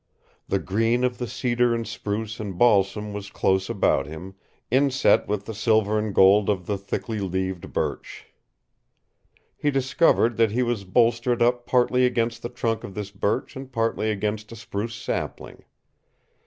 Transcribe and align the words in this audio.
The 0.47 0.57
green 0.57 1.03
of 1.03 1.19
the 1.19 1.27
cedar 1.27 1.75
and 1.75 1.87
spruce 1.87 2.39
and 2.39 2.57
balsam 2.57 3.13
was 3.13 3.29
close 3.29 3.69
about 3.69 4.07
him, 4.07 4.33
inset 4.71 5.27
with 5.27 5.45
the 5.45 5.53
silver 5.53 5.99
and 5.99 6.11
gold 6.11 6.49
of 6.49 6.65
the 6.65 6.75
thickly 6.75 7.19
leaved 7.19 7.71
birch. 7.71 8.25
He 9.55 9.69
discovered 9.69 10.37
that 10.37 10.49
he 10.53 10.63
was 10.63 10.85
bolstered 10.85 11.43
up 11.43 11.67
partly 11.67 12.03
against 12.03 12.41
the 12.41 12.49
trunk 12.49 12.83
of 12.83 12.95
this 12.95 13.11
birch 13.11 13.55
and 13.55 13.71
partly 13.71 14.09
against 14.09 14.51
a 14.51 14.55
spruce 14.55 14.95
sapling. 14.95 15.65